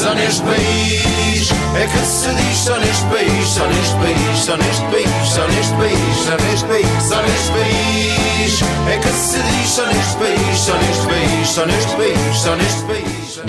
[0.00, 4.82] só neste país é que se diz só neste país, só neste país, só neste
[4.84, 9.86] país, só neste país, só neste país, só neste país é que se diz só
[9.86, 13.40] neste país, só neste país, só neste país, só neste país.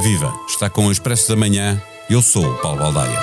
[0.00, 0.32] Viva!
[0.48, 1.82] Está com o Expresso da Manhã.
[2.08, 3.18] Eu sou o Paulo Baldaia.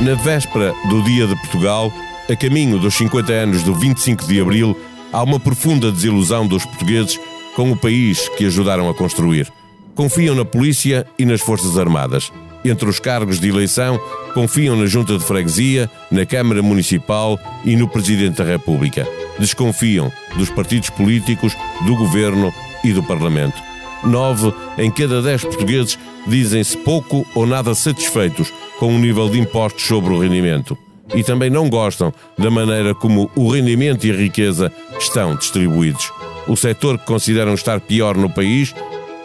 [0.00, 1.92] Na véspera do Dia de Portugal,
[2.28, 4.76] a caminho dos 50 anos do 25 de Abril,
[5.14, 7.20] há uma profunda desilusão dos portugueses
[7.54, 9.50] com o país que ajudaram a construir.
[9.94, 12.32] Confiam na polícia e nas Forças Armadas.
[12.64, 14.00] Entre os cargos de eleição,
[14.32, 19.06] confiam na Junta de Freguesia, na Câmara Municipal e no Presidente da República.
[19.38, 22.52] Desconfiam dos partidos políticos, do Governo
[22.82, 23.62] e do Parlamento.
[24.02, 25.96] Nove em cada dez portugueses
[26.26, 30.76] dizem-se pouco ou nada satisfeitos com o nível de impostos sobre o rendimento.
[31.14, 36.12] E também não gostam da maneira como o rendimento e a riqueza estão distribuídos.
[36.46, 38.74] O setor que consideram estar pior no país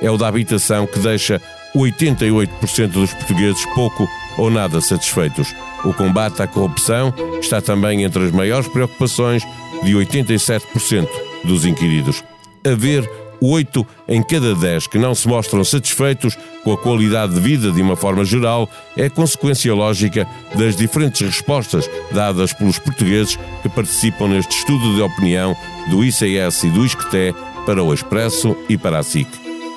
[0.02, 1.42] é o da habitação, que deixa
[1.76, 5.54] 88% dos portugueses pouco ou nada satisfeitos.
[5.84, 9.44] O combate à corrupção está também entre as maiores preocupações
[9.84, 11.08] de 87%
[11.44, 12.24] dos inquiridos.
[12.66, 13.10] Haver
[13.42, 17.82] 8 em cada 10 que não se mostram satisfeitos com a qualidade de vida de
[17.82, 24.58] uma forma geral é consequência lógica das diferentes respostas dadas pelos portugueses que participam neste
[24.58, 25.56] estudo de opinião
[25.90, 27.34] do ICS e do ISCTE
[27.66, 29.28] para o Expresso e para a SIC.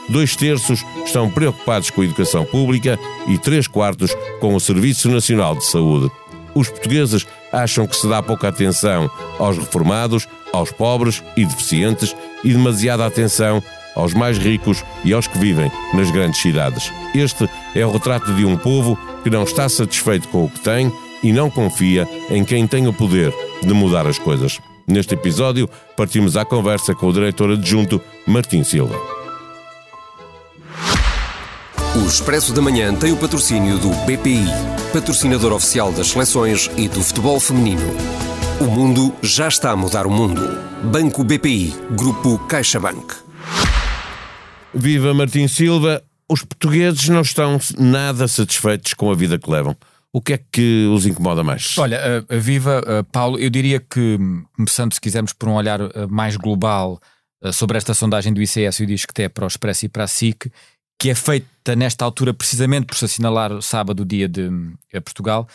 [0.09, 5.55] Dois terços estão preocupados com a educação pública e três quartos com o Serviço Nacional
[5.55, 6.11] de Saúde.
[6.55, 12.53] Os portugueses acham que se dá pouca atenção aos reformados, aos pobres e deficientes e
[12.53, 13.63] demasiada atenção
[13.95, 16.93] aos mais ricos e aos que vivem nas grandes cidades.
[17.15, 20.93] Este é o retrato de um povo que não está satisfeito com o que tem
[21.23, 24.59] e não confia em quem tem o poder de mudar as coisas.
[24.87, 28.99] Neste episódio, partimos à conversa com o diretor adjunto Martim Silva.
[31.95, 34.47] O Expresso da Manhã tem o patrocínio do BPI,
[34.93, 37.83] patrocinador oficial das seleções e do futebol feminino.
[38.61, 40.59] O mundo já está a mudar o mundo.
[40.85, 43.32] Banco BPI, Grupo CaixaBank.
[44.75, 46.03] Viva Martim Silva!
[46.29, 49.77] Os portugueses não estão nada satisfeitos com a vida que levam.
[50.11, 51.77] O que é que os incomoda mais?
[51.77, 54.19] Olha, uh, viva uh, Paulo, eu diria que,
[54.57, 57.01] começando se quisermos por um olhar uh, mais global
[57.53, 60.49] sobre esta sondagem do ICS e o Disque para o Expresso e para a SIC,
[60.97, 64.49] que é feita nesta altura precisamente por se assinalar o sábado, dia de
[65.05, 65.49] Portugal,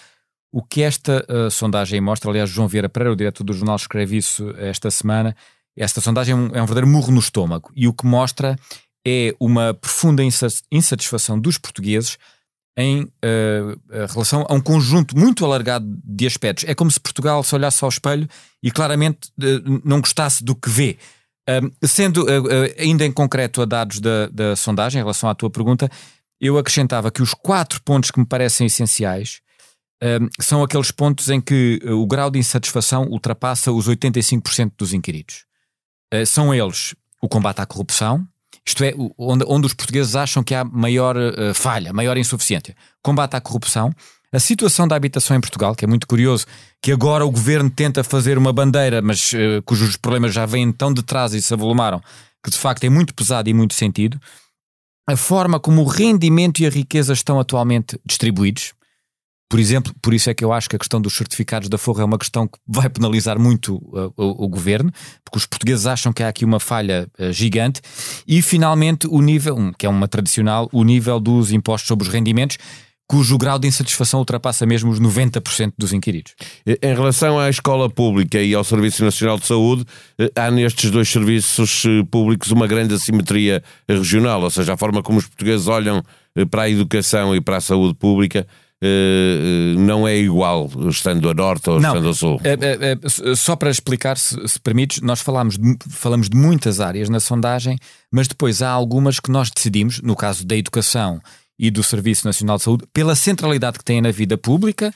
[0.51, 4.53] o que esta sondagem mostra, aliás, João Vieira Pereira, o diretor do jornal, escreve isso
[4.57, 5.33] esta semana,
[5.77, 8.57] esta sondagem é um, é um verdadeiro murro no estômago e o que mostra
[9.09, 10.21] é uma profunda
[10.69, 12.17] insatisfação dos portugueses
[12.77, 16.65] em uh, relação a um conjunto muito alargado de aspectos.
[16.67, 18.27] É como se Portugal se olhasse ao espelho
[18.61, 20.97] e claramente uh, não gostasse do que vê.
[21.49, 22.25] Uh, sendo
[22.77, 25.89] ainda em concreto a dados da, da, sondagem, em relação à tua pergunta,
[26.41, 29.41] eu acrescentava que os quatro pontos que me parecem essenciais
[30.39, 35.45] são aqueles pontos em que o grau de insatisfação ultrapassa os 85% dos inquiridos.
[36.27, 38.27] são eles o combate à corrupção,
[38.67, 42.75] isto é, onde, onde os portugueses acham que há maior uh, falha, maior insuficiência.
[43.01, 43.93] Combate à corrupção.
[44.29, 46.45] A situação da habitação em Portugal, que é muito curioso,
[46.81, 50.93] que agora o governo tenta fazer uma bandeira, mas uh, cujos problemas já vêm tão
[50.93, 52.01] de trás e se avolumaram,
[52.43, 54.19] que de facto é muito pesado e muito sentido.
[55.09, 58.73] A forma como o rendimento e a riqueza estão atualmente distribuídos,
[59.49, 62.01] por exemplo, por isso é que eu acho que a questão dos certificados da Forra
[62.01, 64.91] é uma questão que vai penalizar muito uh, o, o, governo,
[65.23, 67.81] porque os portugueses acham que há aqui uma falha uh, gigante.
[68.27, 72.57] E finalmente, o nível, que é uma tradicional, o nível dos impostos sobre os rendimentos,
[73.07, 76.35] cujo grau de insatisfação ultrapassa mesmo os 90% dos inquiridos.
[76.65, 79.85] Em relação à escola pública e ao Serviço Nacional de Saúde,
[80.19, 85.19] eh, há nestes dois serviços públicos uma grande assimetria regional, ou seja, a forma como
[85.19, 86.03] os portugueses olham
[86.51, 88.45] para a educação e para a saúde pública
[89.77, 92.41] não é igual estando a norte ou não, estando a sul.
[92.43, 97.09] É, é, só para explicar, se, se permites, nós falamos de, falamos de muitas áreas
[97.09, 97.77] na sondagem,
[98.11, 101.19] mas depois há algumas que nós decidimos, no caso da educação
[101.59, 104.93] e do Serviço Nacional de Saúde, pela centralidade que têm na vida pública,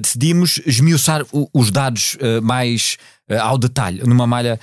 [0.00, 1.22] decidimos esmiuçar
[1.52, 2.96] os dados mais
[3.40, 4.58] ao detalhe, numa malha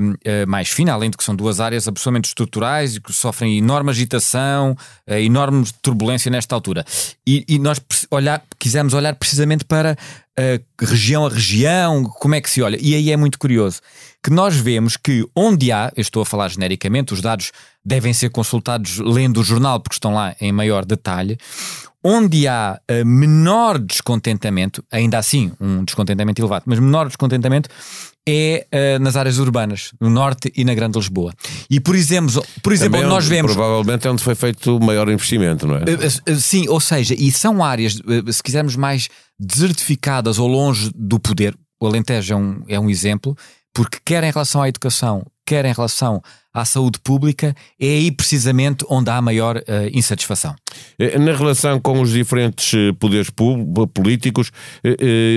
[0.00, 3.12] um, uh, eh, mais fina, além de que são duas áreas absolutamente estruturais e que
[3.12, 6.84] sofrem enorme agitação, uh, enorme turbulência nesta altura.
[7.26, 7.80] E, e nós
[8.10, 9.96] olhar, quisemos olhar precisamente para
[10.38, 12.78] uh, região a região, como é que se olha.
[12.80, 13.80] E aí é muito curioso
[14.22, 17.52] que nós vemos que onde há, eu estou a falar genericamente, os dados
[17.84, 21.38] devem ser consultados lendo o jornal porque estão lá em maior detalhe,
[22.08, 27.68] onde há uh, menor descontentamento, ainda assim um descontentamento elevado, mas menor descontentamento,
[28.28, 31.32] é uh, nas áreas urbanas, no Norte e na Grande Lisboa.
[31.68, 33.52] E por exemplo, por exemplo Também nós vemos.
[33.54, 35.82] Provavelmente é onde foi feito o maior investimento, não é?
[35.82, 37.94] Uh, sim, ou seja, e são áreas,
[38.30, 39.08] se quisermos, mais
[39.38, 41.56] desertificadas ou longe do poder.
[41.80, 43.36] O Alentejo é um, é um exemplo,
[43.74, 46.20] porque quer em relação à educação, quer em relação
[46.52, 49.62] à saúde pública, é aí precisamente onde há maior
[49.92, 50.54] insatisfação.
[51.20, 53.30] Na relação com os diferentes poderes
[53.92, 54.50] políticos,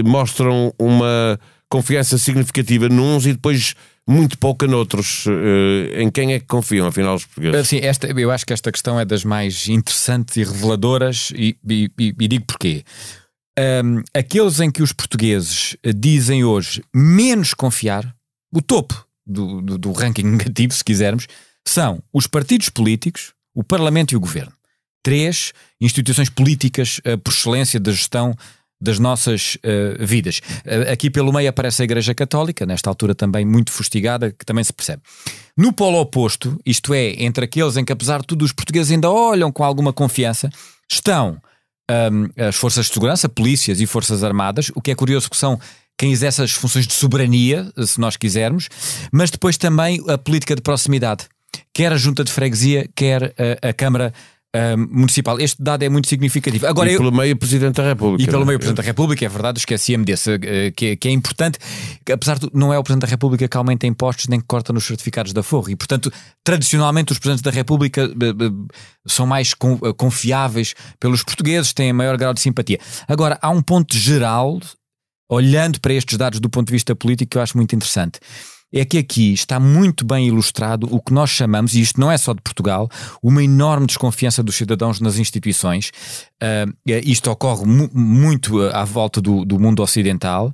[0.05, 1.37] mostram uma
[1.69, 3.75] confiança significativa nuns e depois
[4.09, 5.27] muito pouca noutros.
[5.27, 7.67] Uh, em quem é que confiam, afinal, os portugueses?
[7.67, 11.91] Sim, esta, eu acho que esta questão é das mais interessantes e reveladoras, e, e,
[11.97, 12.83] e digo porquê.
[13.83, 18.15] Um, aqueles em que os portugueses dizem hoje menos confiar,
[18.51, 21.27] o topo do, do, do ranking negativo, se quisermos,
[21.67, 24.53] são os partidos políticos, o Parlamento e o Governo.
[25.03, 28.35] Três instituições políticas uh, por excelência da gestão
[28.81, 30.39] das nossas uh, vidas.
[30.65, 34.63] Uh, aqui pelo meio aparece a Igreja Católica, nesta altura também muito fustigada, que também
[34.63, 35.01] se percebe.
[35.55, 39.09] No polo oposto, isto é, entre aqueles em que apesar de tudo os portugueses ainda
[39.09, 40.49] olham com alguma confiança,
[40.89, 41.41] estão
[41.89, 45.59] um, as forças de segurança, polícias e forças armadas, o que é curioso que são
[45.99, 48.69] quem exerce as funções de soberania, se nós quisermos,
[49.11, 51.25] mas depois também a política de proximidade,
[51.73, 54.13] quer a junta de freguesia, quer a, a Câmara
[54.77, 55.39] municipal.
[55.39, 56.65] Este dado é muito significativo.
[56.65, 57.11] Agora, e pelo eu...
[57.11, 58.23] meio Presidente da República.
[58.23, 58.45] E pelo é?
[58.45, 60.39] meio Presidente da República, é verdade, esqueci-me desse, uh,
[60.75, 61.59] que, é, que, é importante.
[62.11, 64.85] Apesar de não é o Presidente da República que aumenta impostos nem que corta nos
[64.85, 65.69] certificados da Forro.
[65.69, 66.11] E, portanto,
[66.43, 68.67] tradicionalmente os Presidentes da República uh,
[69.05, 69.53] são mais
[69.97, 72.79] confiáveis pelos portugueses, têm maior grau de simpatia.
[73.07, 74.59] Agora, há um ponto geral,
[75.29, 78.19] olhando para estes dados do ponto de vista político, que eu acho muito interessante
[78.71, 82.17] é que aqui está muito bem ilustrado o que nós chamamos, e isto não é
[82.17, 82.89] só de Portugal,
[83.21, 85.91] uma enorme desconfiança dos cidadãos nas instituições.
[86.41, 86.71] Uh,
[87.03, 90.53] isto ocorre mu muito à volta do, do mundo ocidental.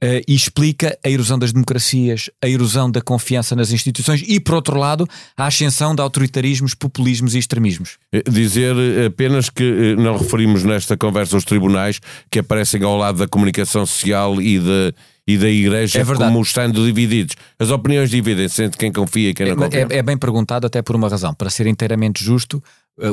[0.00, 4.54] Uh, e explica a erosão das democracias, a erosão da confiança nas instituições e, por
[4.54, 7.98] outro lado, a ascensão de autoritarismos, populismos e extremismos.
[8.30, 12.00] Dizer apenas que não referimos nesta conversa os tribunais
[12.30, 14.94] que aparecem ao lado da comunicação social e de
[15.28, 17.36] e da Igreja é como estando divididos.
[17.58, 19.86] As opiniões dividem-se entre quem confia e quem não é, confia.
[19.90, 21.34] É, é, bem perguntado até por uma razão.
[21.34, 22.62] Para ser inteiramente justo,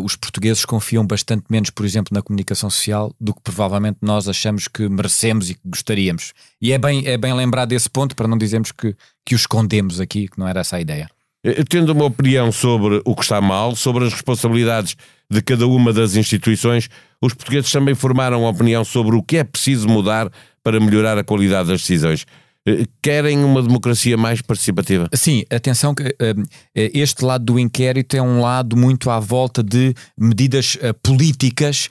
[0.03, 4.67] os portugueses confiam bastante menos, por exemplo, na comunicação social do que provavelmente nós achamos
[4.67, 6.33] que merecemos e que gostaríamos.
[6.61, 8.95] E é bem, é bem lembrar desse ponto para não dizermos que,
[9.25, 11.07] que o escondemos aqui, que não era essa a ideia.
[11.43, 14.95] Eh, tendo uma opinião sobre o que está mal, sobre as responsabilidades
[15.29, 16.89] de cada uma das instituições,
[17.21, 20.31] os portugueses também formaram uma opinião sobre o que é preciso mudar
[20.63, 22.25] para melhorar a qualidade das decisões.
[22.67, 25.09] Eh, querem uma democracia mais participativa?
[25.13, 26.43] Sim, atenção que uh,
[26.75, 31.89] este lado do inquérito é um lado muito à volta de medidas políticas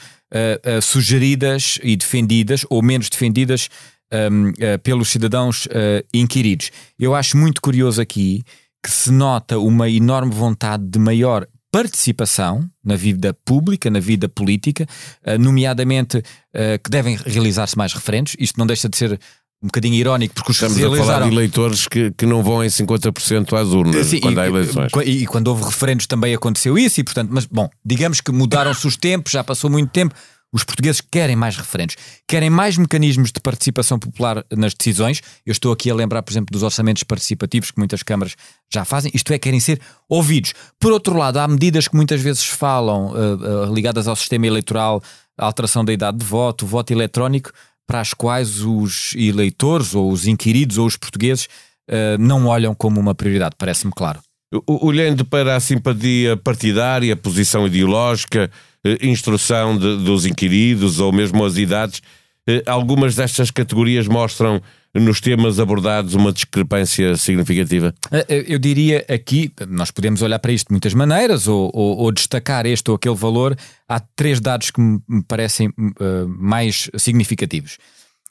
[0.82, 3.68] sugeridas e defendidas, ou menos defendidas,
[4.12, 5.68] um, pelos cidadãos
[6.12, 6.72] inquiridos.
[6.98, 8.42] Eu acho muito curioso aqui
[8.82, 14.86] que se nota uma enorme vontade de maior participação na vida pública, na vida política,
[15.24, 16.22] eh, nomeadamente
[16.52, 18.36] eh, que devem realizar-se mais referentes.
[18.38, 19.18] Isto não deixa de ser
[19.64, 22.68] um bocadinho irónico, porque os Estamos a falar de eleitores que, que não vão em
[22.68, 24.92] 50% às urnas Sim, quando e, há eleições.
[25.06, 28.86] E, e, quando houve referendos também aconteceu isso, e portanto, mas bom, digamos que mudaram-se
[28.86, 30.14] os tempos, já passou muito tempo,
[30.52, 31.96] os portugueses querem mais referentes,
[32.28, 35.20] querem mais mecanismos de participação popular nas decisões.
[35.44, 38.36] Eu estou aqui a lembrar, por exemplo, dos orçamentos participativos que muitas câmaras
[38.72, 40.52] já fazem, isto é, querem ser ouvidos.
[40.78, 45.02] Por outro lado, há medidas que muitas vezes falam uh, uh, ligadas ao sistema eleitoral,
[45.36, 47.50] a alteração da idade de voto, o voto eletrónico,
[47.86, 51.46] para as quais os eleitores, ou os inquiridos, ou os portugueses
[51.90, 54.20] uh, não olham como uma prioridade, parece-me claro.
[54.66, 58.48] Olhando para a simpatia partidária, posição ideológica,
[58.86, 62.00] eh, instrução de, dos inquiridos ou mesmo as idades,
[62.46, 64.62] eh, algumas destas categorias mostram
[64.94, 67.94] nos temas abordados uma discrepância significativa?
[68.10, 72.12] Eh, eu diria aqui, nós podemos olhar para isto de muitas maneiras ou, ou, ou
[72.12, 73.56] destacar este ou aquele valor.
[73.88, 77.78] Há três dados que me parecem uh, mais significativos.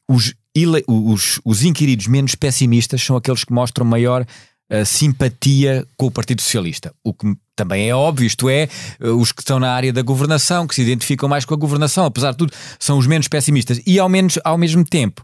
[0.07, 0.33] Os,
[0.87, 4.25] os, os inquiridos menos pessimistas são aqueles que mostram maior
[4.85, 6.91] simpatia com o Partido Socialista.
[7.03, 10.65] O que também é óbvio, isto é, eh, os que estão na área da governação,
[10.65, 13.79] que se identificam mais com a governação, apesar de tudo, são os menos pessimistas.
[13.85, 15.23] E ao, menos, ao mesmo tempo,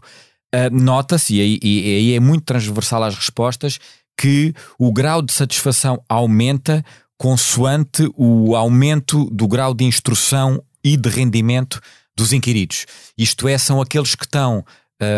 [0.54, 3.78] uh, nota-se, e aí, é muito transversal às respostas,
[4.16, 6.84] que o grau de satisfação aumenta
[7.18, 11.80] consoante o aumento do grau de instrução e de rendimento
[12.16, 12.86] dos inquiridos.
[13.16, 14.64] Isto é, são aqueles que estão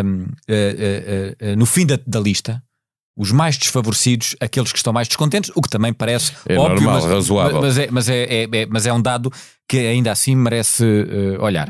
[0.05, 2.63] um, uh, uh, no fim da, da lista,
[3.17, 7.03] os mais desfavorecidos, aqueles que estão mais descontentes, o que também parece é óbvio, normal,
[7.03, 7.61] mas, razoável.
[7.61, 9.31] Mas é, mas, é, é, é, mas é um dado
[9.69, 11.69] que ainda assim merece uh, olhar.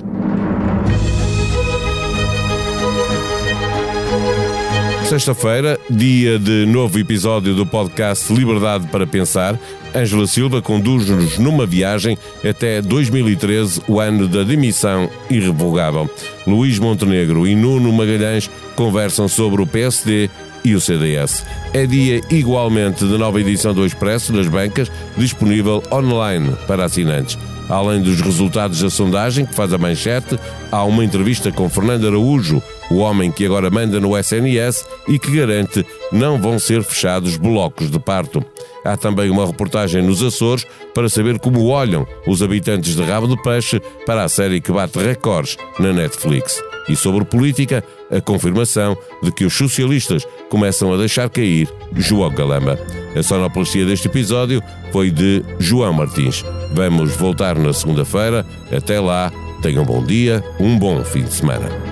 [5.12, 9.61] Sexta-feira, dia de novo episódio do podcast Liberdade para Pensar,
[9.95, 16.09] Ângela Silva conduz-nos numa viagem até 2013, o ano da demissão irrevogável.
[16.47, 20.31] Luís Montenegro e Nuno Magalhães conversam sobre o PSD
[20.64, 21.45] e o CDS.
[21.75, 27.37] É dia igualmente de nova edição do Expresso nas bancas, disponível online para assinantes.
[27.69, 30.38] Além dos resultados da sondagem que faz a manchete,
[30.71, 35.34] há uma entrevista com Fernando Araújo, o homem que agora manda no SNS e que
[35.37, 38.44] garante não vão ser fechados blocos de parto.
[38.84, 43.40] Há também uma reportagem nos Açores para saber como olham os habitantes de Rabo de
[43.42, 46.62] Peixe para a série que bate recordes na Netflix.
[46.88, 52.78] E sobre política, a confirmação de que os socialistas começam a deixar cair João Galamba.
[53.16, 56.44] A sonoplastia deste episódio foi de João Martins.
[56.72, 58.44] Vamos voltar na segunda-feira.
[58.76, 59.32] Até lá,
[59.62, 61.91] tenham um bom dia, um bom fim de semana.